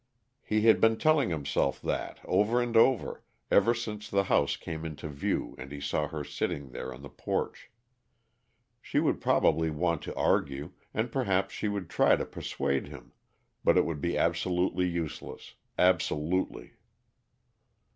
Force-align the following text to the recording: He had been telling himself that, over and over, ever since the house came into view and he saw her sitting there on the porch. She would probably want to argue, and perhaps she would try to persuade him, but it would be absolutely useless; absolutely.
He 0.41 0.61
had 0.61 0.81
been 0.81 0.97
telling 0.97 1.29
himself 1.29 1.79
that, 1.83 2.19
over 2.25 2.59
and 2.59 2.75
over, 2.75 3.23
ever 3.51 3.75
since 3.75 4.09
the 4.09 4.23
house 4.23 4.55
came 4.55 4.83
into 4.83 5.07
view 5.07 5.53
and 5.59 5.71
he 5.71 5.79
saw 5.79 6.07
her 6.07 6.23
sitting 6.23 6.71
there 6.71 6.91
on 6.91 7.03
the 7.03 7.07
porch. 7.09 7.69
She 8.81 8.99
would 8.99 9.21
probably 9.21 9.69
want 9.69 10.01
to 10.01 10.15
argue, 10.15 10.71
and 10.91 11.11
perhaps 11.11 11.53
she 11.53 11.67
would 11.67 11.87
try 11.87 12.15
to 12.15 12.25
persuade 12.25 12.87
him, 12.87 13.11
but 13.63 13.77
it 13.77 13.85
would 13.85 14.01
be 14.01 14.17
absolutely 14.17 14.87
useless; 14.87 15.53
absolutely. 15.77 16.73